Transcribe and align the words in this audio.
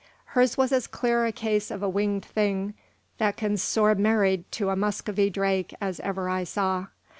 Hers 0.33 0.57
was 0.57 0.71
as 0.71 0.87
clear 0.87 1.25
a 1.27 1.31
case 1.31 1.69
of 1.69 1.83
a 1.83 1.87
winged 1.87 2.25
thing 2.25 2.73
that 3.19 3.37
can 3.37 3.55
soar 3.55 3.93
married 3.93 4.51
to 4.53 4.69
a 4.71 4.75
Muscovy 4.75 5.29
drake 5.29 5.75
as 5.79 5.99
ever 5.99 6.27
I 6.27 6.43
saw. 6.43 6.87